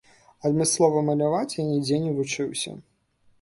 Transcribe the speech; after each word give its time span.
Адмыслова 0.49 1.03
маляваць 1.09 1.57
я 1.61 1.67
нідзе 1.67 2.01
не 2.07 2.15
вучыўся. 2.21 2.75